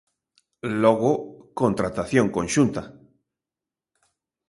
Logo, 0.83 1.11
contratación 1.61 2.25
conxunta. 2.37 2.81